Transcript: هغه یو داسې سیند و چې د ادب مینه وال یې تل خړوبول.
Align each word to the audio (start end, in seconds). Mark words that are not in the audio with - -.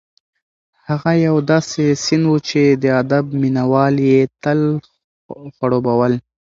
هغه 0.87 1.11
یو 1.27 1.35
داسې 1.51 1.83
سیند 2.03 2.25
و 2.29 2.35
چې 2.47 2.61
د 2.83 2.85
ادب 3.01 3.25
مینه 3.41 3.63
وال 3.71 3.95
یې 4.09 4.19
تل 4.43 4.59
خړوبول. 5.55 6.13